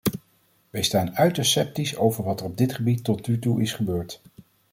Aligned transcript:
Wij 0.69 0.81
staan 0.83 1.15
uiterst 1.15 1.51
sceptisch 1.51 1.95
over 1.95 2.23
wat 2.23 2.41
op 2.41 2.57
dat 2.57 2.73
gebied 2.73 3.03
tot 3.03 3.27
nu 3.27 3.39
toe 3.39 3.61
is 3.61 3.73
gebeurd. 3.73 4.21